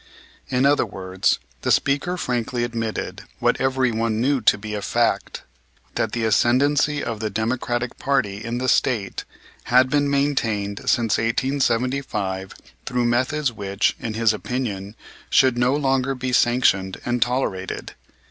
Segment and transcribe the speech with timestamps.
[0.49, 5.43] In other words, the speaker frankly admitted, what everyone knew to be a fact,
[5.93, 9.25] that the ascendency of the Democratic party in the State
[9.65, 12.55] had been maintained since 1875
[12.87, 14.95] through methods which, in his opinion,
[15.29, 17.93] should no longer be sanctioned and tolerated.